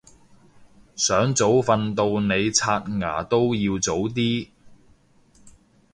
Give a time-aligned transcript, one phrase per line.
[0.95, 4.49] 想早瞓到你刷牙都要早啲